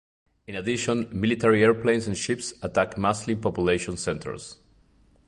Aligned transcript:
In 0.47 0.55
addition, 0.55 1.09
military 1.13 1.61
airplanes 1.63 2.07
and 2.07 2.17
ships 2.17 2.55
attacked 2.63 2.97
Muslim 2.97 3.39
population 3.39 3.97
centers. 3.97 4.57